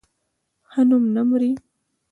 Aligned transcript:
ښه 0.69 0.81
نوم 0.89 1.03
نه 1.15 1.21
مري 1.29 1.51